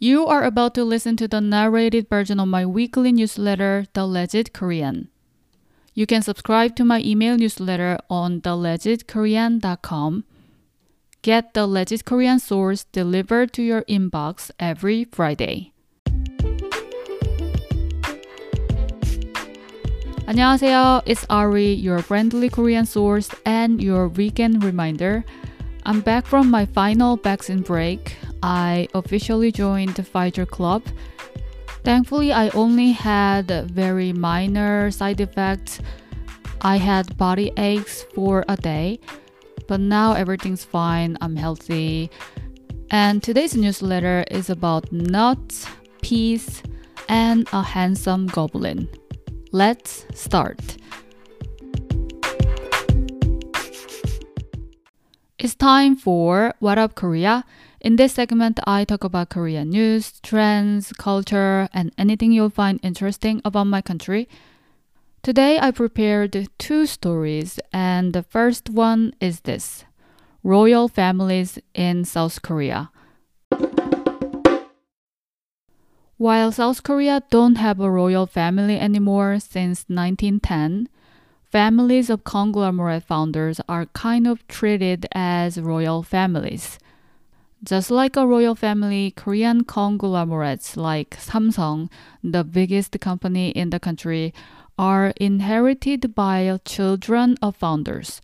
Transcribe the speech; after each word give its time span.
You 0.00 0.26
are 0.26 0.44
about 0.44 0.74
to 0.74 0.84
listen 0.84 1.16
to 1.16 1.28
the 1.28 1.40
narrated 1.40 2.08
version 2.08 2.38
of 2.38 2.48
my 2.48 2.66
weekly 2.66 3.12
newsletter, 3.12 3.86
The 3.94 4.06
Legit 4.06 4.52
Korean. 4.52 5.08
You 5.94 6.04
can 6.04 6.20
subscribe 6.20 6.76
to 6.76 6.84
my 6.84 7.00
email 7.00 7.38
newsletter 7.38 7.98
on 8.10 8.42
thelegitkorean.com. 8.42 10.24
Get 11.22 11.54
the 11.54 11.66
Legit 11.66 12.04
Korean 12.04 12.38
source 12.38 12.84
delivered 12.92 13.54
to 13.54 13.62
your 13.62 13.82
inbox 13.88 14.50
every 14.60 15.04
Friday. 15.04 15.72
안녕하세요. 20.26 21.02
It's 21.06 21.24
Ari, 21.30 21.72
your 21.74 22.02
friendly 22.02 22.50
Korean 22.50 22.84
source 22.84 23.30
and 23.46 23.80
your 23.80 24.08
weekend 24.08 24.64
reminder. 24.64 25.24
I'm 25.86 26.00
back 26.00 26.26
from 26.26 26.50
my 26.50 26.66
final 26.66 27.16
vaccine 27.16 27.62
break. 27.62 28.18
I 28.43 28.87
officially 28.93 29.51
joined 29.51 29.95
the 29.95 30.03
Pfizer 30.03 30.47
Club. 30.47 30.83
Thankfully, 31.83 32.31
I 32.31 32.49
only 32.49 32.91
had 32.91 33.47
very 33.71 34.13
minor 34.13 34.91
side 34.91 35.19
effects. 35.19 35.79
I 36.61 36.77
had 36.77 37.17
body 37.17 37.51
aches 37.57 38.03
for 38.13 38.45
a 38.47 38.55
day, 38.55 38.99
but 39.67 39.79
now 39.79 40.13
everything's 40.13 40.63
fine. 40.63 41.17
I'm 41.21 41.35
healthy. 41.35 42.11
And 42.91 43.23
today's 43.23 43.55
newsletter 43.55 44.25
is 44.29 44.49
about 44.49 44.91
nuts, 44.91 45.65
peace, 46.01 46.61
and 47.07 47.47
a 47.51 47.63
handsome 47.63 48.27
goblin. 48.27 48.87
Let's 49.51 50.05
start. 50.13 50.77
It's 55.39 55.55
time 55.55 55.95
for 55.95 56.53
What 56.59 56.77
Up 56.77 56.93
Korea. 56.93 57.43
In 57.81 57.95
this 57.95 58.13
segment, 58.13 58.59
I 58.67 58.85
talk 58.85 59.03
about 59.03 59.29
Korean 59.29 59.71
news, 59.71 60.19
trends, 60.21 60.93
culture, 60.93 61.67
and 61.73 61.91
anything 61.97 62.31
you'll 62.31 62.51
find 62.51 62.79
interesting 62.83 63.41
about 63.43 63.65
my 63.65 63.81
country. 63.81 64.29
Today, 65.23 65.57
I 65.59 65.71
prepared 65.71 66.47
two 66.59 66.85
stories, 66.85 67.59
and 67.73 68.13
the 68.13 68.21
first 68.21 68.69
one 68.69 69.15
is 69.19 69.41
this 69.41 69.83
Royal 70.43 70.87
Families 70.89 71.57
in 71.73 72.05
South 72.05 72.43
Korea. 72.43 72.91
While 76.17 76.51
South 76.51 76.83
Korea 76.83 77.23
don't 77.31 77.55
have 77.55 77.79
a 77.79 77.89
royal 77.89 78.27
family 78.27 78.77
anymore 78.77 79.39
since 79.39 79.85
1910, 79.87 80.87
families 81.49 82.11
of 82.11 82.23
conglomerate 82.23 83.01
founders 83.01 83.59
are 83.67 83.87
kind 83.87 84.27
of 84.27 84.47
treated 84.47 85.07
as 85.13 85.59
royal 85.59 86.03
families. 86.03 86.77
Just 87.63 87.91
like 87.91 88.15
a 88.15 88.25
royal 88.25 88.55
family, 88.55 89.11
Korean 89.11 89.63
conglomerates 89.63 90.75
like 90.75 91.11
Samsung, 91.11 91.91
the 92.23 92.43
biggest 92.43 92.99
company 92.99 93.49
in 93.49 93.69
the 93.69 93.79
country, 93.79 94.33
are 94.79 95.13
inherited 95.17 96.15
by 96.15 96.59
children 96.65 97.37
of 97.39 97.55
founders. 97.55 98.19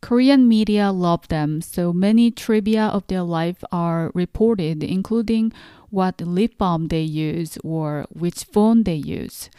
Korean 0.00 0.48
media 0.48 0.90
love 0.92 1.28
them, 1.28 1.60
so 1.60 1.92
many 1.92 2.30
trivia 2.30 2.86
of 2.86 3.06
their 3.08 3.22
life 3.22 3.62
are 3.70 4.10
reported, 4.14 4.82
including 4.82 5.52
what 5.90 6.20
lip 6.20 6.56
balm 6.56 6.88
they 6.88 7.02
use 7.02 7.58
or 7.62 8.06
which 8.10 8.44
phone 8.44 8.84
they 8.84 8.94
use. 8.94 9.50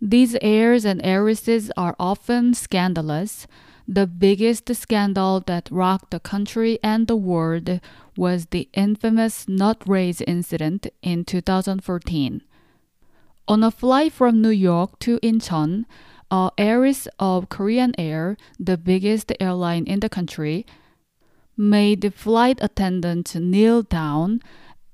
These 0.00 0.36
heirs 0.42 0.84
and 0.84 1.00
heiresses 1.02 1.70
are 1.76 1.96
often 1.98 2.52
scandalous, 2.52 3.46
the 3.88 4.06
biggest 4.06 4.72
scandal 4.74 5.40
that 5.40 5.70
rocked 5.70 6.10
the 6.10 6.20
country 6.20 6.78
and 6.82 7.06
the 7.06 7.16
world 7.16 7.80
was 8.18 8.46
the 8.46 8.68
infamous 8.74 9.48
nut 9.48 9.82
rage 9.86 10.22
incident 10.26 10.86
in 11.02 11.24
2014. 11.24 12.42
On 13.48 13.64
a 13.64 13.70
flight 13.70 14.12
from 14.12 14.42
New 14.42 14.50
York 14.50 14.98
to 14.98 15.18
Incheon, 15.20 15.86
a 16.30 16.50
heiress 16.58 17.08
of 17.18 17.48
Korean 17.48 17.94
Air, 17.96 18.36
the 18.60 18.76
biggest 18.76 19.32
airline 19.40 19.84
in 19.84 20.00
the 20.00 20.10
country, 20.10 20.66
made 21.56 22.02
the 22.02 22.10
flight 22.10 22.58
attendant 22.60 23.34
kneel 23.34 23.82
down 23.82 24.42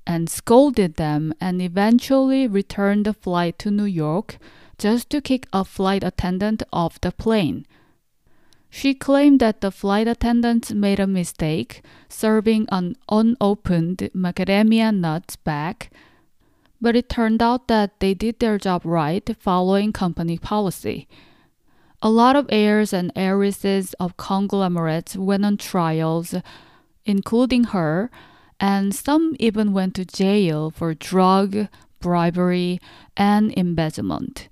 and 0.07 0.29
scolded 0.29 0.95
them 0.95 1.33
and 1.41 1.61
eventually 1.61 2.47
returned 2.47 3.05
the 3.05 3.13
flight 3.13 3.59
to 3.59 3.69
New 3.69 3.83
York 3.83 4.37
just 4.77 5.09
to 5.09 5.19
kick 5.19 5.47
a 5.51 5.65
flight 5.65 6.03
attendant 6.03 6.63
off 6.71 7.01
the 7.01 7.11
plane. 7.11 7.65
She 8.75 8.93
claimed 8.93 9.39
that 9.39 9.61
the 9.61 9.71
flight 9.71 10.05
attendants 10.05 10.73
made 10.73 10.99
a 10.99 11.07
mistake 11.07 11.81
serving 12.09 12.67
an 12.69 12.97
unopened 13.07 14.09
macadamia 14.13 14.93
nuts 14.93 15.37
bag, 15.37 15.89
but 16.81 16.93
it 16.93 17.07
turned 17.07 17.41
out 17.41 17.69
that 17.69 17.97
they 18.01 18.13
did 18.13 18.39
their 18.39 18.57
job 18.57 18.81
right 18.83 19.23
following 19.39 19.93
company 19.93 20.37
policy. 20.37 21.07
A 22.01 22.09
lot 22.09 22.35
of 22.35 22.47
heirs 22.49 22.91
and 22.91 23.13
heiresses 23.15 23.93
of 23.93 24.17
conglomerates 24.17 25.15
went 25.15 25.45
on 25.45 25.55
trials, 25.55 26.35
including 27.05 27.71
her, 27.75 28.11
and 28.59 28.93
some 28.93 29.37
even 29.39 29.71
went 29.71 29.95
to 29.95 30.03
jail 30.03 30.69
for 30.69 30.93
drug, 30.93 31.69
bribery, 32.01 32.81
and 33.15 33.53
embezzlement. 33.55 34.49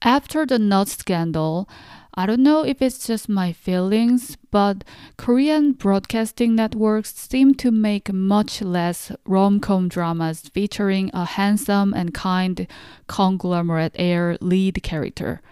After 0.00 0.46
the 0.46 0.58
nuts 0.58 0.96
scandal, 0.96 1.68
I 2.16 2.26
don't 2.26 2.44
know 2.44 2.64
if 2.64 2.80
it's 2.80 3.04
just 3.04 3.28
my 3.28 3.52
feelings, 3.52 4.36
but 4.52 4.84
Korean 5.16 5.72
broadcasting 5.72 6.54
networks 6.54 7.12
seem 7.12 7.54
to 7.54 7.72
make 7.72 8.12
much 8.12 8.62
less 8.62 9.10
rom 9.26 9.58
com 9.58 9.88
dramas 9.88 10.42
featuring 10.42 11.10
a 11.12 11.24
handsome 11.24 11.92
and 11.92 12.14
kind 12.14 12.68
conglomerate 13.08 13.96
heir 13.96 14.38
lead 14.40 14.80
character. 14.84 15.42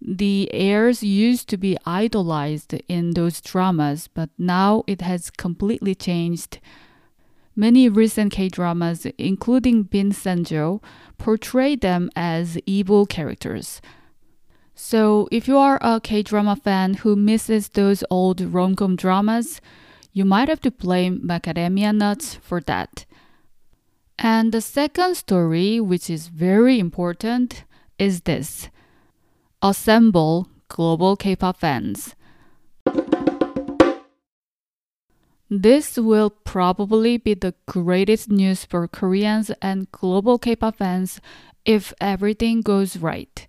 The 0.00 0.48
heirs 0.52 1.02
used 1.02 1.48
to 1.48 1.56
be 1.56 1.76
idolized 1.84 2.74
in 2.86 3.14
those 3.14 3.40
dramas, 3.40 4.08
but 4.12 4.30
now 4.38 4.84
it 4.86 5.00
has 5.00 5.30
completely 5.30 5.96
changed. 5.96 6.60
Many 7.56 7.88
recent 7.88 8.32
K 8.32 8.48
dramas, 8.48 9.06
including 9.18 9.84
Vincenzo, 9.84 10.80
portray 11.18 11.74
them 11.74 12.10
as 12.14 12.56
evil 12.66 13.04
characters. 13.06 13.80
So, 14.78 15.26
if 15.32 15.48
you 15.48 15.56
are 15.56 15.78
a 15.80 16.02
K 16.02 16.22
drama 16.22 16.54
fan 16.54 16.94
who 17.00 17.16
misses 17.16 17.70
those 17.70 18.04
old 18.10 18.42
rom 18.42 18.76
com 18.76 18.94
dramas, 18.94 19.62
you 20.12 20.26
might 20.26 20.50
have 20.50 20.60
to 20.60 20.70
blame 20.70 21.22
macadamia 21.24 21.96
nuts 21.96 22.34
for 22.34 22.60
that. 22.60 23.06
And 24.18 24.52
the 24.52 24.60
second 24.60 25.16
story, 25.16 25.80
which 25.80 26.10
is 26.10 26.28
very 26.28 26.78
important, 26.78 27.64
is 27.98 28.20
this 28.22 28.68
Assemble 29.62 30.48
Global 30.68 31.16
K 31.16 31.34
pop 31.34 31.56
fans. 31.56 32.14
This 35.48 35.96
will 35.96 36.28
probably 36.28 37.16
be 37.16 37.32
the 37.32 37.54
greatest 37.64 38.28
news 38.28 38.66
for 38.66 38.86
Koreans 38.86 39.50
and 39.62 39.90
global 39.90 40.38
K 40.38 40.54
pop 40.54 40.76
fans 40.76 41.18
if 41.64 41.94
everything 41.98 42.60
goes 42.60 42.98
right. 42.98 43.46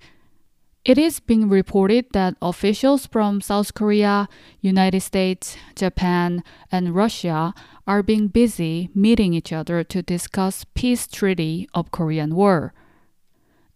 It 0.88 0.98
is 0.98 1.20
being 1.20 1.50
reported 1.50 2.06
that 2.14 2.38
officials 2.42 3.08
from 3.08 3.42
South 3.42 3.74
Korea, 3.74 4.30
United 4.62 5.02
States, 5.02 5.58
Japan, 5.76 6.46
and 6.72 6.96
Russia 6.96 7.54
are 7.86 8.02
being 8.02 8.30
busy 8.30 8.90
meeting 8.96 9.34
each 9.34 9.52
other 9.52 9.84
to 9.84 10.02
discuss 10.02 10.64
peace 10.76 11.06
treaty 11.06 11.68
of 11.74 11.92
Korean 11.92 12.34
War. 12.34 12.74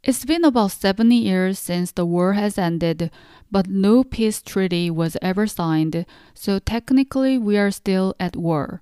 It's 0.02 0.24
been 0.24 0.46
about 0.46 0.72
70 0.72 1.14
years 1.14 1.60
since 1.60 1.92
the 1.92 2.06
war 2.06 2.32
has 2.32 2.58
ended, 2.58 3.12
but 3.52 3.68
no 3.68 4.06
peace 4.06 4.42
treaty 4.42 4.90
was 4.90 5.18
ever 5.22 5.48
signed, 5.48 6.06
so 6.34 6.60
technically 6.60 7.38
we 7.38 7.58
are 7.58 7.72
still 7.72 8.16
at 8.22 8.38
war. 8.38 8.82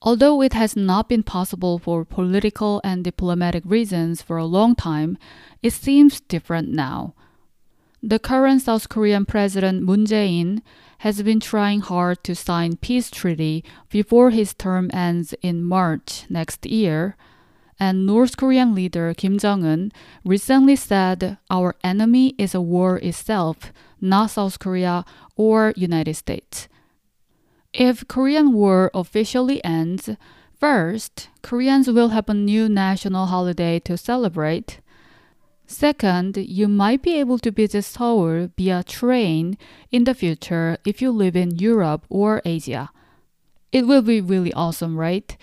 Although 0.00 0.40
it 0.40 0.54
has 0.54 0.74
not 0.74 1.10
been 1.10 1.22
possible 1.22 1.78
for 1.78 2.06
political 2.06 2.80
and 2.82 3.04
diplomatic 3.04 3.62
reasons 3.66 4.22
for 4.22 4.38
a 4.38 4.46
long 4.46 4.74
time, 4.74 5.18
it 5.62 5.74
seems 5.74 6.20
different 6.20 6.70
now. 6.70 7.12
The 8.08 8.20
current 8.20 8.62
South 8.62 8.88
Korean 8.88 9.26
President 9.26 9.82
Moon 9.82 10.06
Jae-in 10.06 10.62
has 10.98 11.24
been 11.24 11.40
trying 11.40 11.80
hard 11.80 12.22
to 12.22 12.36
sign 12.36 12.76
peace 12.76 13.10
treaty 13.10 13.64
before 13.90 14.30
his 14.30 14.54
term 14.54 14.92
ends 14.92 15.34
in 15.42 15.64
March 15.64 16.24
next 16.30 16.64
year. 16.66 17.16
And 17.80 18.06
North 18.06 18.36
Korean 18.36 18.76
leader 18.76 19.12
Kim 19.12 19.40
Jong-un 19.40 19.90
recently 20.24 20.76
said 20.76 21.38
our 21.50 21.74
enemy 21.82 22.36
is 22.38 22.54
a 22.54 22.60
war 22.60 22.98
itself, 22.98 23.72
not 24.00 24.30
South 24.30 24.60
Korea 24.60 25.04
or 25.34 25.74
United 25.74 26.14
States. 26.14 26.68
If 27.72 28.06
Korean 28.06 28.52
War 28.52 28.88
officially 28.94 29.58
ends, 29.64 30.10
first, 30.54 31.28
Koreans 31.42 31.88
will 31.88 32.10
have 32.10 32.28
a 32.28 32.34
new 32.34 32.68
national 32.68 33.26
holiday 33.26 33.80
to 33.80 33.98
celebrate. 33.98 34.78
Second, 35.66 36.36
you 36.36 36.68
might 36.68 37.02
be 37.02 37.18
able 37.18 37.38
to 37.40 37.50
visit 37.50 37.82
Seoul 37.82 38.48
via 38.56 38.84
train 38.84 39.58
in 39.90 40.04
the 40.04 40.14
future 40.14 40.78
if 40.84 41.02
you 41.02 41.10
live 41.10 41.34
in 41.34 41.56
Europe 41.56 42.06
or 42.08 42.40
Asia. 42.44 42.90
It 43.72 43.86
will 43.86 44.02
be 44.02 44.20
really 44.20 44.52
awesome, 44.52 44.96
right? 44.96 45.36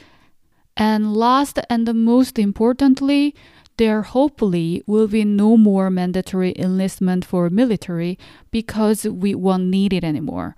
And 0.77 1.13
last 1.15 1.59
and 1.69 1.93
most 1.93 2.39
importantly, 2.39 3.35
there 3.77 4.03
hopefully 4.03 4.81
will 4.87 5.07
be 5.07 5.25
no 5.25 5.57
more 5.57 5.89
mandatory 5.89 6.53
enlistment 6.57 7.25
for 7.25 7.49
military 7.49 8.17
because 8.49 9.03
we 9.03 9.35
won't 9.35 9.65
need 9.65 9.93
it 9.93 10.03
anymore. 10.03 10.55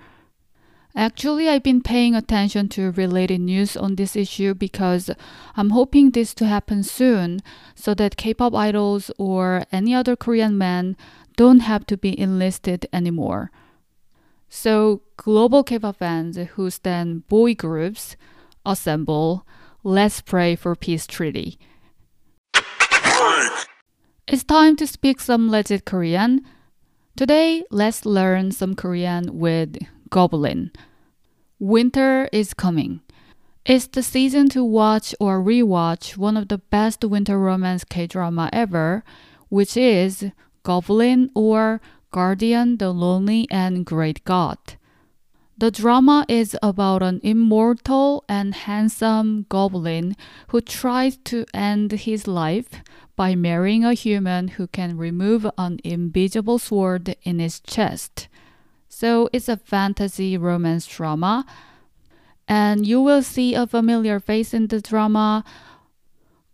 Actually, 0.97 1.50
I've 1.50 1.63
been 1.63 1.81
paying 1.81 2.15
attention 2.15 2.69
to 2.69 2.92
related 2.92 3.42
news 3.42 3.75
on 3.75 3.95
this 3.95 4.15
issue 4.15 4.53
because 4.53 5.09
I'm 5.57 5.71
hoping 5.71 6.12
this 6.12 6.33
to 6.36 6.47
happen 6.47 6.83
soon 6.83 7.42
so 7.75 7.94
that 7.95 8.15
K-pop 8.15 8.56
idols 8.56 9.12
or 9.18 9.65
any 9.74 9.94
other 9.94 10.15
Korean 10.15 10.57
men 10.57 10.95
don't 11.36 11.59
have 11.59 11.86
to 11.88 11.97
be 11.97 12.18
enlisted 12.18 12.88
anymore. 12.94 13.51
So, 14.47 15.01
global 15.18 15.63
K-pop 15.65 15.97
fans 15.97 16.38
who 16.38 16.69
stand 16.69 17.27
boy 17.27 17.56
groups 17.56 18.15
assemble. 18.65 19.45
Let's 19.83 20.21
pray 20.21 20.56
for 20.56 20.77
peace 20.77 21.06
treaty. 21.06 21.59
It's 24.27 24.45
time 24.45 24.77
to 24.77 24.88
speak 24.88 25.19
some 25.19 25.51
legit 25.51 25.83
Korean. 25.83 26.41
Today, 27.18 27.63
let's 27.69 28.06
learn 28.06 28.51
some 28.51 28.75
Korean 28.75 29.38
with 29.38 29.77
Goblin. 30.10 30.72
Winter 31.60 32.30
is 32.31 32.54
coming. 32.54 33.02
It's 33.66 33.88
the 33.88 34.04
season 34.04 34.50
to 34.50 34.63
watch 34.63 35.16
or 35.19 35.42
rewatch 35.42 36.18
one 36.18 36.38
of 36.38 36.50
the 36.50 36.60
best 36.60 37.04
winter 37.04 37.40
romance 37.40 37.84
K 37.84 38.06
drama 38.06 38.50
ever, 38.54 39.04
which 39.50 39.75
is 39.75 40.31
Goblin 40.63 41.31
or 41.34 41.81
Guardian 42.12 42.78
the 42.78 42.92
Lonely 42.92 43.48
and 43.50 43.86
Great 43.86 44.24
God. 44.24 44.57
The 45.57 45.72
drama 45.72 46.25
is 46.28 46.58
about 46.62 47.01
an 47.01 47.22
immortal 47.24 48.25
and 48.28 48.54
handsome 48.54 49.46
goblin 49.48 50.18
who 50.50 50.60
tries 50.60 51.16
to 51.25 51.46
end 51.54 51.94
his 51.94 52.28
life 52.28 52.69
by 53.16 53.36
marrying 53.36 53.86
a 53.86 53.94
human 53.94 54.50
who 54.50 54.68
can 54.68 54.98
remove 54.98 55.50
an 55.58 55.80
invisible 55.86 56.60
sword 56.60 57.16
in 57.24 57.40
his 57.40 57.62
chest. 57.62 58.28
So 58.97 59.27
it's 59.33 59.50
a 59.50 59.57
fantasy 59.57 60.38
romance 60.38 60.88
drama, 60.88 61.45
and 62.47 62.88
you 62.88 63.01
will 63.01 63.24
see 63.24 63.53
a 63.53 63.68
familiar 63.68 64.21
face 64.21 64.53
in 64.53 64.68
the 64.68 64.80
drama. 64.80 65.44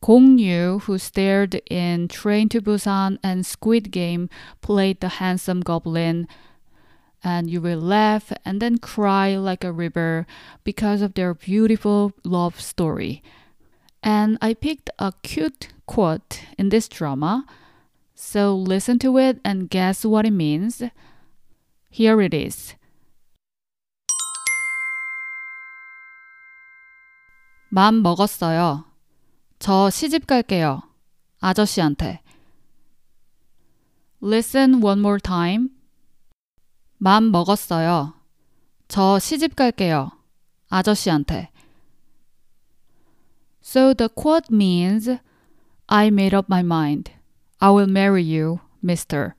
Gong 0.03 0.39
Yu, 0.39 0.79
who 0.79 0.97
starred 0.97 1.61
in 1.69 2.07
Train 2.07 2.49
to 2.49 2.59
Busan 2.59 3.19
and 3.21 3.45
Squid 3.45 3.91
Game, 3.91 4.27
played 4.61 5.01
the 5.01 5.21
handsome 5.21 5.61
goblin 5.61 6.27
and 7.23 7.47
you 7.47 7.61
will 7.61 7.79
laugh 7.79 8.33
and 8.43 8.59
then 8.59 8.79
cry 8.79 9.35
like 9.35 9.63
a 9.63 9.71
river 9.71 10.25
because 10.63 11.03
of 11.03 11.13
their 11.13 11.35
beautiful 11.35 12.11
love 12.23 12.59
story. 12.59 13.21
And 14.01 14.39
I 14.41 14.55
picked 14.55 14.89
a 14.97 15.13
cute 15.21 15.67
quote 15.85 16.41
in 16.57 16.69
this 16.69 16.87
drama, 16.87 17.45
so 18.15 18.55
listen 18.55 18.97
to 18.97 19.19
it 19.19 19.39
and 19.45 19.69
guess 19.69 20.03
what 20.03 20.25
it 20.25 20.31
means. 20.31 20.81
Here 21.90 22.22
it 22.22 22.36
is. 22.36 22.76
맘 27.68 28.02
먹었어요. 28.02 28.84
저 29.58 29.90
시집 29.90 30.26
갈게요. 30.26 30.82
아저씨한테. 31.40 32.20
Listen 34.22 34.82
one 34.82 35.00
more 35.00 35.20
time. 35.20 35.70
맘 36.98 37.30
먹었어요. 37.30 38.14
저 38.88 39.18
시집 39.18 39.56
갈게요. 39.56 40.10
아저씨한테. 40.68 41.50
So 43.62 43.92
the 43.92 44.08
quote 44.08 44.50
means 44.50 45.18
I 45.88 46.06
made 46.08 46.34
up 46.34 46.46
my 46.48 46.62
mind. 46.62 47.12
I 47.58 47.70
will 47.70 47.90
marry 47.90 48.22
you, 48.22 48.60
mister. 48.82 49.34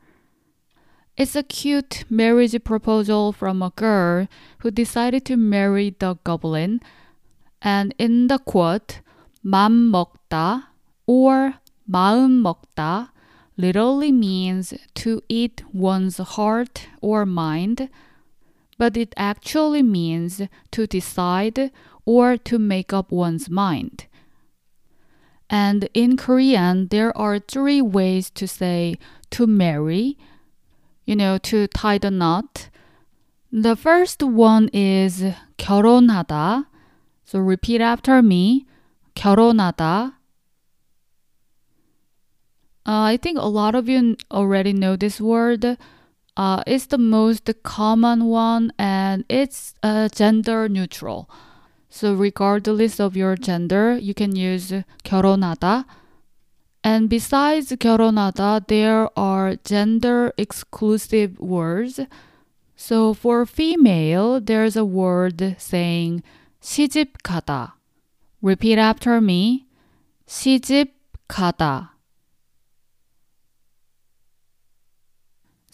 It's 1.21 1.36
a 1.36 1.44
cute 1.44 2.06
marriage 2.09 2.63
proposal 2.63 3.31
from 3.31 3.62
a 3.62 3.71
girl 3.71 4.27
who 4.59 4.71
decided 4.71 5.25
to 5.25 5.38
marry 5.38 5.95
the 5.98 6.15
goblin. 6.24 6.80
And 7.62 7.95
in 7.98 8.27
the 8.27 8.38
quote, 8.38 9.01
맘 9.44 9.92
먹다 9.92 10.65
or 11.07 11.56
마음 11.89 12.44
먹다 12.44 13.09
literally 13.57 14.12
means 14.12 14.74
to 14.94 15.21
eat 15.27 15.63
one's 15.74 16.18
heart 16.18 16.88
or 17.01 17.25
mind, 17.25 17.89
but 18.77 18.95
it 18.95 19.13
actually 19.18 19.81
means 19.81 20.42
to 20.71 20.86
decide 20.86 21.71
or 22.06 22.38
to 22.38 22.59
make 22.59 22.94
up 22.94 23.12
one's 23.12 23.50
mind. 23.50 24.06
And 25.50 25.89
in 25.94 26.18
Korean, 26.18 26.89
there 26.89 27.18
are 27.18 27.39
three 27.39 27.81
ways 27.81 28.30
to 28.31 28.48
say 28.48 28.98
to 29.31 29.48
marry, 29.48 30.18
you 31.06 31.15
know, 31.15 31.38
to 31.39 31.68
tie 31.68 31.98
the 31.98 32.12
knot. 32.12 32.69
The 33.51 33.75
first 33.75 34.21
one 34.21 34.69
is 34.74 35.24
결혼하다. 35.57 36.65
So 37.25 37.39
repeat 37.39 37.81
after 37.81 38.21
me. 38.21 38.65
결혼하다. 39.15 40.13
Uh, 42.86 43.04
I 43.12 43.18
think 43.18 43.38
a 43.38 43.50
lot 43.50 43.75
of 43.75 43.89
you 43.89 44.15
already 44.31 44.71
know 44.71 44.95
this 44.95 45.19
word. 45.19 45.77
Uh, 46.38 46.63
it's 46.65 46.86
the 46.86 46.98
most 46.98 47.50
common 47.63 48.25
one 48.25 48.71
and 48.77 49.25
it's 49.27 49.74
uh, 49.83 50.07
gender 50.07 50.69
neutral. 50.69 51.30
So, 51.89 52.13
regardless 52.13 53.00
of 53.00 53.18
your 53.18 53.36
gender, 53.36 53.98
you 53.98 54.13
can 54.13 54.36
use 54.36 54.71
결혼하다. 55.04 55.86
And 56.83 57.09
besides 57.09 57.71
결혼하다, 57.75 58.68
there 58.68 59.09
are 59.18 59.57
gender 59.63 60.31
exclusive 60.38 61.39
words. 61.39 62.00
So, 62.75 63.13
for 63.13 63.45
female, 63.45 64.39
there's 64.39 64.77
a 64.77 64.86
word 64.86 65.56
saying 65.57 66.24
시집 66.62 67.21
가다. 67.24 67.74
Repeat 68.42 68.77
after 68.77 69.19
me. 69.19 69.68
시집 70.27 70.92
가다. 71.27 71.98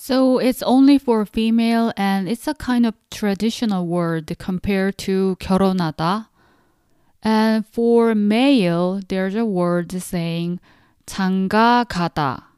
So 0.06 0.38
it's 0.38 0.62
only 0.64 0.98
for 0.98 1.26
female 1.26 1.94
and 1.96 2.28
it's 2.28 2.46
a 2.46 2.54
kind 2.54 2.86
of 2.86 2.94
traditional 3.10 3.88
word 3.88 4.36
compared 4.38 4.98
to 5.08 5.38
결혼하다. 5.40 6.28
And 7.22 7.66
for 7.66 8.14
male, 8.14 9.00
there's 9.08 9.36
a 9.36 9.46
word 9.46 9.94
saying 9.94 10.60
장가 11.08 11.86
가다. 11.86 12.56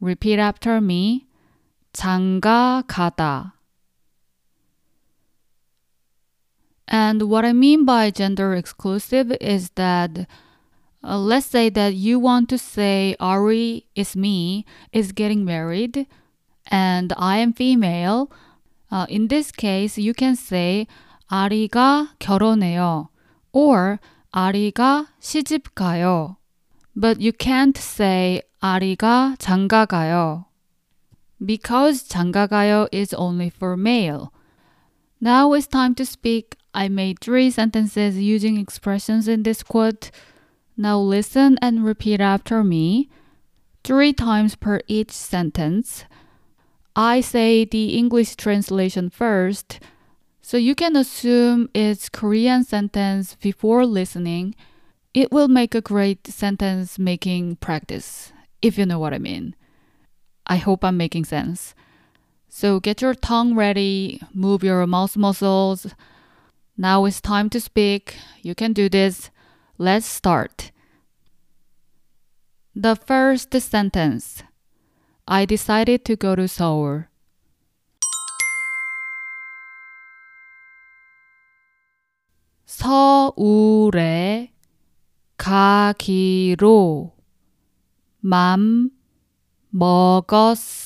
Repeat 0.00 0.40
after 0.40 0.76
me. 0.78 1.26
장가 1.92 2.82
가다. 2.86 3.54
And 6.88 7.28
what 7.28 7.44
I 7.44 7.52
mean 7.52 7.84
by 7.84 8.10
gender 8.10 8.54
exclusive 8.54 9.30
is 9.40 9.70
that 9.76 10.26
uh, 11.04 11.18
let's 11.18 11.46
say 11.46 11.70
that 11.70 11.94
you 11.94 12.18
want 12.18 12.48
to 12.48 12.58
say 12.58 13.14
Ari 13.20 13.86
is 13.94 14.16
me 14.16 14.66
is 14.92 15.12
getting 15.12 15.44
married 15.44 16.06
and 16.66 17.12
I 17.16 17.38
am 17.38 17.52
female. 17.52 18.30
Uh, 18.90 19.06
in 19.08 19.28
this 19.28 19.52
case, 19.52 19.98
you 19.98 20.12
can 20.12 20.34
say 20.34 20.86
아리가 21.30 22.16
결혼해요 22.18 23.08
or 23.52 24.00
아리가 24.32 25.06
시집 25.20 25.74
가요. 25.74 26.36
But 26.94 27.20
you 27.20 27.32
can't 27.32 27.76
say 27.76 28.42
아리가 28.60 29.36
장가 29.38 29.86
가요 29.86 30.46
because 31.44 32.06
장가 32.06 32.46
가요 32.46 32.88
is 32.92 33.14
only 33.14 33.48
for 33.48 33.76
male. 33.76 34.32
Now 35.20 35.52
it's 35.52 35.66
time 35.66 35.94
to 35.96 36.04
speak. 36.04 36.56
I 36.72 36.88
made 36.88 37.20
three 37.20 37.50
sentences 37.50 38.18
using 38.18 38.58
expressions 38.58 39.26
in 39.28 39.42
this 39.42 39.62
quote. 39.62 40.10
Now 40.76 40.98
listen 40.98 41.58
and 41.60 41.84
repeat 41.84 42.20
after 42.20 42.62
me, 42.62 43.08
three 43.82 44.12
times 44.12 44.54
per 44.54 44.80
each 44.86 45.10
sentence. 45.10 46.04
I 46.94 47.20
say 47.20 47.64
the 47.64 47.96
English 47.96 48.36
translation 48.36 49.10
first, 49.10 49.80
so 50.42 50.56
you 50.56 50.74
can 50.74 50.96
assume 50.96 51.68
it's 51.74 52.08
Korean 52.08 52.64
sentence 52.64 53.36
before 53.40 53.86
listening. 53.86 54.54
It 55.14 55.32
will 55.32 55.48
make 55.48 55.74
a 55.74 55.80
great 55.80 56.26
sentence 56.26 56.98
making 56.98 57.56
practice, 57.56 58.32
if 58.62 58.78
you 58.78 58.86
know 58.86 58.98
what 58.98 59.12
I 59.12 59.18
mean. 59.18 59.56
I 60.46 60.56
hope 60.56 60.84
I'm 60.84 60.96
making 60.96 61.24
sense. 61.24 61.74
So 62.48 62.80
get 62.80 63.02
your 63.02 63.14
tongue 63.14 63.54
ready, 63.54 64.20
move 64.32 64.62
your 64.62 64.86
mouth 64.86 65.16
muscles. 65.16 65.94
Now 66.76 67.04
it's 67.04 67.20
time 67.20 67.50
to 67.50 67.60
speak. 67.60 68.16
You 68.42 68.54
can 68.54 68.72
do 68.72 68.88
this. 68.88 69.30
Let's 69.78 70.06
start. 70.06 70.72
The 72.74 72.96
first 72.96 73.52
sentence. 73.52 74.42
I 75.26 75.44
decided 75.44 76.04
to 76.06 76.16
go 76.16 76.34
to 76.34 76.48
Seoul. 76.48 77.04
서울에 82.66 84.52
가기로 85.37 87.15
맘 88.19 88.89
먹었어요. 89.69 90.85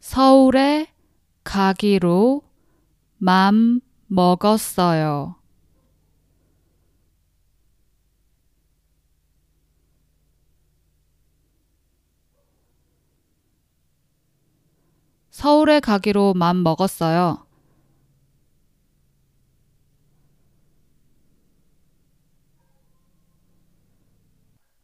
서울에 0.00 0.86
가기로 1.44 2.42
맘 3.18 3.80
먹었어요. 4.06 5.36
서울에 15.36 15.80
가기로 15.80 16.32
맘 16.32 16.62
먹었어요. 16.62 17.44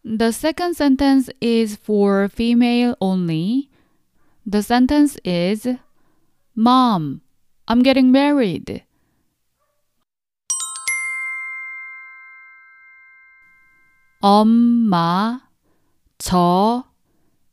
The 0.04 0.28
second 0.30 0.76
sentence 0.76 1.30
is 1.40 1.78
for 1.82 2.28
female 2.28 2.94
only. 3.00 3.70
The 4.44 4.60
sentence 4.60 5.16
is 5.24 5.78
Mom, 6.54 7.22
I'm 7.66 7.82
getting 7.82 8.10
married. 8.10 8.84
엄마, 14.20 15.40
저 16.18 16.84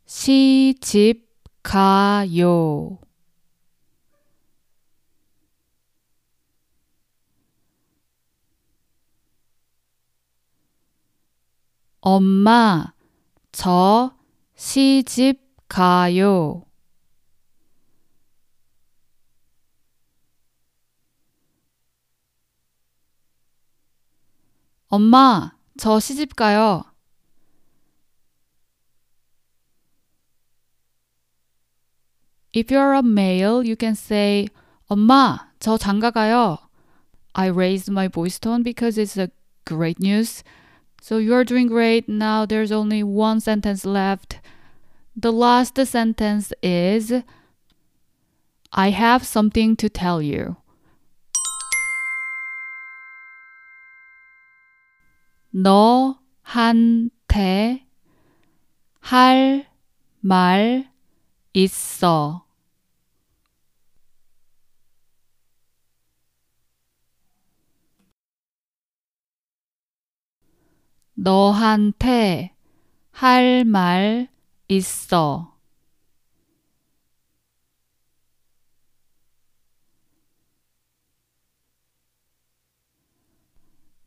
시집 0.05 1.28
가요. 1.63 2.99
엄마, 12.01 12.93
저 13.51 14.15
시집 14.55 15.41
가요. 15.67 16.65
엄마, 24.87 25.51
저 25.77 25.99
시집 25.99 26.35
가요. 26.35 26.88
If 32.52 32.70
you're 32.70 32.94
a 32.94 33.02
male, 33.02 33.64
you 33.64 33.76
can 33.76 33.94
say, 33.94 34.48
엄마, 34.88 35.48
저 35.58 35.76
장가 35.76 36.10
가요. 36.12 36.58
I 37.34 37.48
raised 37.48 37.90
my 37.90 38.08
voice 38.08 38.38
tone 38.38 38.62
because 38.62 38.96
it's 38.96 39.16
a 39.16 39.30
great 39.64 39.98
news. 39.98 40.44
So 41.00 41.18
you're 41.18 41.44
doing 41.44 41.66
great. 41.66 42.08
Now 42.08 42.46
there's 42.46 42.70
only 42.70 43.02
one 43.02 43.40
sentence 43.40 43.84
left. 43.84 44.40
The 45.16 45.32
last 45.32 45.76
sentence 45.76 46.52
is 46.62 47.12
I 48.72 48.90
have 48.90 49.24
something 49.24 49.76
to 49.76 49.88
tell 49.88 50.22
you. 50.22 50.56
너한테 55.54 56.20
할 59.00 59.66
말 60.24 60.87
있어. 61.63 62.45
너한테 71.15 72.55
할 73.11 73.65
말 73.65 74.29
있어. 74.69 75.53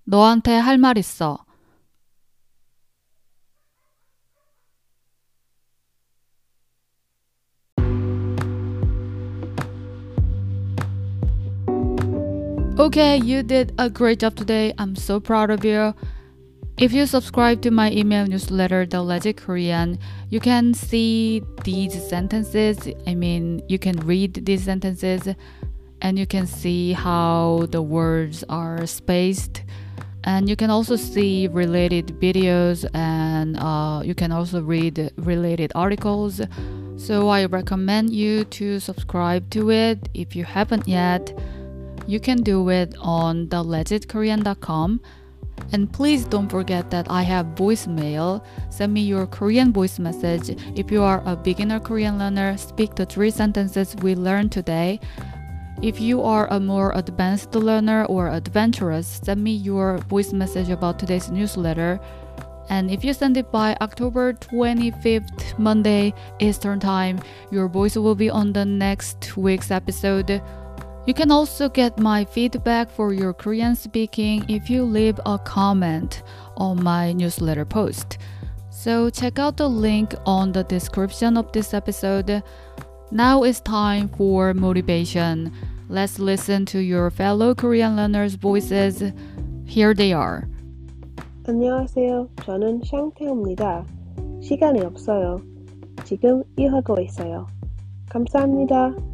너한테 0.05 0.53
할 0.59 0.79
말 0.79 0.99
있어. 0.99 1.45
Okay, 12.83 13.17
you 13.19 13.45
did 13.45 13.73
a 13.79 13.89
great 13.89 14.19
job 14.19 14.35
today. 14.35 14.75
I'm 14.77 14.97
so 14.97 15.21
proud 15.21 15.51
of 15.51 15.65
you. 15.65 15.95
If 16.79 16.93
you 16.93 17.07
subscribe 17.07 17.63
to 17.63 17.71
my 17.71 17.93
email 17.93 18.27
newsletter, 18.27 18.87
The 18.87 19.01
Legit 19.01 19.37
Korean, 19.37 20.01
you 20.31 20.41
can 20.41 20.75
see 20.75 21.45
these 21.63 21.95
sentences. 22.09 22.89
I 23.07 23.15
mean, 23.15 23.63
you 23.69 23.79
can 23.79 24.01
read 24.01 24.45
these 24.47 24.65
sentences 24.65 25.29
and 26.01 26.19
you 26.19 26.27
can 26.27 26.49
see 26.49 26.93
how 26.93 27.69
the 27.71 27.81
words 27.81 28.43
are 28.49 28.85
spaced. 28.85 29.63
And 30.25 30.49
you 30.49 30.57
can 30.57 30.69
also 30.69 30.97
see 30.97 31.47
related 31.47 32.09
videos 32.21 32.85
and 32.95 33.59
uh, 33.61 34.03
you 34.05 34.17
can 34.17 34.33
also 34.33 34.61
read 34.61 35.13
related 35.19 35.71
articles. 35.77 36.41
So 36.97 37.29
I 37.29 37.45
recommend 37.45 38.13
you 38.13 38.43
to 38.59 38.81
subscribe 38.81 39.51
to 39.51 39.71
it 39.71 40.09
if 40.15 40.35
you 40.35 40.43
haven't 40.43 40.89
yet. 40.89 41.33
You 42.07 42.21
can 42.21 42.43
do 42.43 42.69
it 42.69 42.95
on 43.01 43.47
thelegitkorean.com. 43.49 45.01
And 45.73 45.93
please 45.93 46.25
don't 46.25 46.49
forget 46.49 46.91
that 46.91 47.11
I 47.11 47.23
have 47.23 47.47
voicemail. 47.55 48.45
Send 48.71 48.93
me 48.93 49.03
your 49.03 49.27
Korean 49.27 49.73
voice 49.73 49.99
message. 49.99 50.57
If 50.77 50.91
you 50.91 51.03
are 51.03 51.23
a 51.25 51.37
beginner 51.37 51.79
Korean 51.81 52.19
learner, 52.19 52.57
speak 52.57 52.95
the 52.95 53.07
three 53.07 53.31
sentences 53.31 53.95
we 54.03 54.15
learned 54.15 54.53
today. 54.53 55.01
If 55.81 56.01
you 56.01 56.23
are 56.23 56.47
a 56.53 56.61
more 56.61 56.93
advanced 56.95 57.55
learner 57.55 58.05
or 58.05 58.29
adventurous, 58.29 59.21
send 59.23 59.43
me 59.43 59.53
your 59.53 59.99
voice 59.99 60.33
message 60.33 60.69
about 60.69 60.99
today's 60.99 61.31
newsletter. 61.31 62.01
And 62.69 62.91
if 62.91 63.05
you 63.05 63.13
send 63.13 63.37
it 63.37 63.51
by 63.51 63.77
October 63.81 64.33
25th, 64.33 65.59
Monday, 65.59 66.15
Eastern 66.39 66.81
Time, 66.81 67.21
your 67.51 67.69
voice 67.69 67.97
will 67.97 68.15
be 68.15 68.31
on 68.31 68.53
the 68.53 68.65
next 68.65 69.37
week's 69.37 69.71
episode. 69.71 70.41
You 71.06 71.14
can 71.14 71.32
also 71.32 71.70
get 71.70 71.98
my 71.98 72.26
feedback 72.26 72.92
for 72.92 73.14
your 73.14 73.34
Korean 73.34 73.76
speaking 73.76 74.44
if 74.50 74.70
you 74.70 74.84
leave 74.84 75.20
a 75.26 75.40
comment 75.40 76.22
on 76.58 76.84
my 76.84 77.14
newsletter 77.14 77.64
post. 77.64 78.18
So 78.70 79.10
check 79.10 79.40
out 79.40 79.58
the 79.58 79.70
link 79.70 80.14
on 80.26 80.52
the 80.52 80.64
description 80.64 81.38
of 81.38 81.52
this 81.54 81.74
episode. 81.74 82.44
Now 83.10 83.44
it's 83.44 83.62
time 83.62 84.10
for 84.10 84.54
motivation. 84.54 85.52
Let's 85.90 86.20
listen 86.20 86.66
to 86.68 86.80
your 86.80 87.10
fellow 87.10 87.56
Korean 87.56 87.96
learners' 87.96 88.36
voices. 88.36 89.02
Here 89.66 89.94
they 89.94 90.12
are. 90.12 90.46
안녕하세요. 91.48 92.28
저는 92.44 92.82
샹태입니다. 92.84 93.86
시간이 94.42 94.82
없어요. 94.82 95.40
지금 96.04 96.44
일하고 96.58 97.00
있어요. 97.00 97.48
감사합니다. 98.10 99.11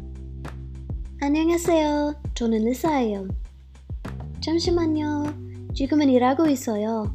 안녕하세요. 1.21 2.15
저는 2.33 2.63
리사예요. 2.63 3.27
잠시만요. 4.39 5.25
지금은 5.75 6.09
일하고 6.09 6.47
있어요. 6.47 7.13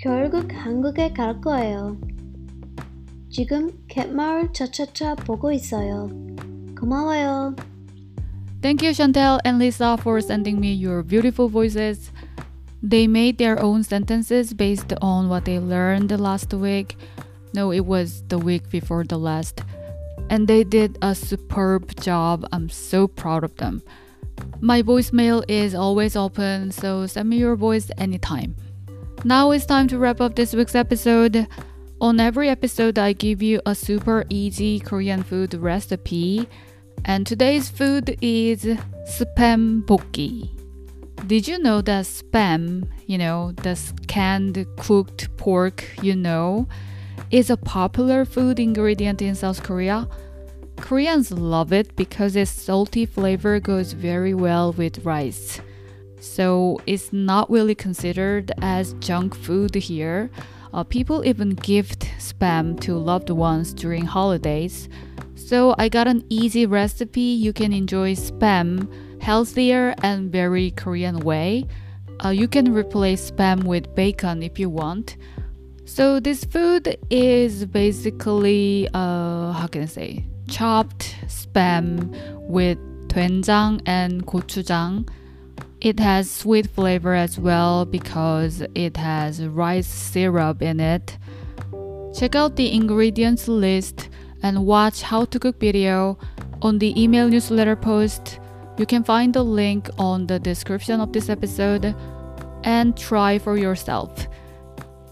결국 0.00 0.48
한국에 0.50 1.12
갈 1.12 1.38
거예요. 1.42 1.98
지금 3.28 3.70
갯마을 3.88 4.54
차차차 4.54 5.16
보고 5.16 5.52
있어요. 5.52 6.08
고마워요. 6.80 7.54
Thank 8.62 8.82
you, 8.82 8.94
Chantel 8.94 9.38
and 9.44 9.58
Lisa, 9.58 9.98
for 10.00 10.22
sending 10.22 10.58
me 10.58 10.72
your 10.72 11.02
beautiful 11.02 11.50
voices. 11.50 12.10
They 12.82 13.06
made 13.06 13.36
their 13.36 13.62
own 13.62 13.82
sentences 13.82 14.54
based 14.54 14.94
on 15.02 15.28
what 15.28 15.44
they 15.44 15.60
learned 15.60 16.10
last 16.18 16.54
week. 16.54 16.96
No, 17.52 17.70
it 17.70 17.84
was 17.84 18.24
the 18.28 18.38
week 18.38 18.70
before 18.70 19.04
the 19.04 19.18
last. 19.18 19.60
And 20.32 20.48
they 20.48 20.64
did 20.64 20.96
a 21.02 21.14
superb 21.14 21.94
job. 22.00 22.48
I'm 22.52 22.70
so 22.70 23.06
proud 23.06 23.44
of 23.44 23.54
them. 23.56 23.82
My 24.62 24.82
voicemail 24.82 25.44
is 25.46 25.74
always 25.74 26.16
open, 26.16 26.72
so 26.72 27.06
send 27.06 27.28
me 27.28 27.36
your 27.36 27.54
voice 27.54 27.90
anytime. 27.98 28.56
Now 29.24 29.50
it's 29.50 29.66
time 29.66 29.88
to 29.88 29.98
wrap 29.98 30.22
up 30.22 30.34
this 30.34 30.54
week's 30.54 30.74
episode. 30.74 31.46
On 32.00 32.18
every 32.18 32.48
episode, 32.48 32.98
I 32.98 33.12
give 33.12 33.42
you 33.42 33.60
a 33.66 33.74
super 33.74 34.24
easy 34.30 34.80
Korean 34.80 35.22
food 35.22 35.52
recipe. 35.52 36.48
And 37.04 37.26
today's 37.26 37.68
food 37.68 38.16
is 38.22 38.64
spam 39.04 39.84
bokki. 39.84 40.48
Did 41.26 41.46
you 41.46 41.58
know 41.58 41.82
that 41.82 42.06
spam, 42.06 42.88
you 43.04 43.18
know, 43.18 43.52
the 43.52 43.78
canned 44.08 44.66
cooked 44.78 45.36
pork, 45.36 45.84
you 46.00 46.16
know, 46.16 46.68
is 47.32 47.48
a 47.48 47.56
popular 47.56 48.24
food 48.24 48.60
ingredient 48.60 49.22
in 49.22 49.34
South 49.34 49.62
Korea. 49.62 50.06
Koreans 50.76 51.30
love 51.30 51.72
it 51.72 51.94
because 51.96 52.36
its 52.36 52.50
salty 52.50 53.06
flavor 53.06 53.60
goes 53.60 53.92
very 53.92 54.34
well 54.34 54.72
with 54.72 55.04
rice. 55.04 55.60
So 56.20 56.80
it's 56.86 57.12
not 57.12 57.50
really 57.50 57.74
considered 57.74 58.52
as 58.62 58.94
junk 58.94 59.34
food 59.34 59.74
here. 59.74 60.30
Uh, 60.72 60.84
people 60.84 61.24
even 61.26 61.50
gift 61.50 62.02
spam 62.18 62.78
to 62.80 62.94
loved 62.94 63.30
ones 63.30 63.74
during 63.74 64.04
holidays. 64.04 64.88
So 65.34 65.74
I 65.78 65.88
got 65.88 66.06
an 66.06 66.24
easy 66.28 66.64
recipe 66.66 67.20
you 67.20 67.52
can 67.52 67.72
enjoy 67.72 68.14
spam 68.14 68.88
healthier 69.20 69.94
and 70.02 70.30
very 70.30 70.70
Korean 70.70 71.20
way. 71.20 71.66
Uh, 72.24 72.30
you 72.30 72.48
can 72.48 72.72
replace 72.72 73.30
spam 73.30 73.64
with 73.64 73.94
bacon 73.94 74.42
if 74.42 74.58
you 74.58 74.70
want. 74.70 75.16
So 75.84 76.20
this 76.20 76.44
food 76.44 76.96
is 77.10 77.66
basically 77.66 78.88
uh, 78.94 79.52
how 79.52 79.66
can 79.66 79.82
I 79.82 79.86
say 79.86 80.24
chopped 80.48 81.16
spam 81.26 82.14
with 82.48 82.78
doenjang 83.08 83.80
and 83.86 84.26
gochujang. 84.26 85.08
It 85.80 85.98
has 85.98 86.30
sweet 86.30 86.68
flavor 86.68 87.14
as 87.14 87.38
well 87.38 87.84
because 87.84 88.62
it 88.74 88.96
has 88.96 89.44
rice 89.44 89.86
syrup 89.86 90.62
in 90.62 90.80
it. 90.80 91.18
Check 92.16 92.36
out 92.36 92.56
the 92.56 92.72
ingredients 92.72 93.48
list 93.48 94.08
and 94.42 94.66
watch 94.66 95.02
how 95.02 95.24
to 95.24 95.38
cook 95.38 95.58
video 95.58 96.18
on 96.60 96.78
the 96.78 97.00
email 97.00 97.28
newsletter 97.28 97.76
post. 97.76 98.38
You 98.78 98.86
can 98.86 99.02
find 99.02 99.34
the 99.34 99.42
link 99.42 99.90
on 99.98 100.26
the 100.26 100.38
description 100.38 101.00
of 101.00 101.12
this 101.12 101.28
episode 101.28 101.94
and 102.64 102.96
try 102.96 103.38
for 103.38 103.56
yourself. 103.56 104.26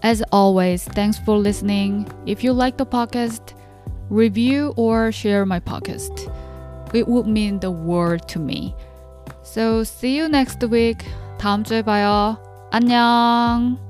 As 0.03 0.23
always, 0.31 0.85
thanks 0.85 1.19
for 1.19 1.37
listening. 1.37 2.11
If 2.25 2.43
you 2.43 2.53
like 2.53 2.77
the 2.77 2.85
podcast, 2.85 3.53
review 4.10 4.72
or 4.76 5.12
share 5.12 5.44
my 5.46 5.60
podcast. 5.60 6.32
It 6.94 7.08
would 7.08 7.26
mean 7.26 7.60
the 7.60 7.70
world 7.70 8.28
to 8.28 8.38
me. 8.38 8.74
So 9.42 9.84
see 9.84 10.16
you 10.16 10.28
next 10.28 10.62
week. 10.68 11.04
다음 11.38 11.64
주에 11.64 11.82
봐요. 11.82 12.38
안녕. 12.70 13.89